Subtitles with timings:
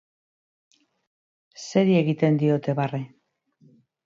[1.67, 3.03] Zeri egiten diote barre?